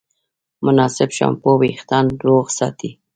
[0.65, 2.89] مناسب شامپو وېښتيان روغ ساتي.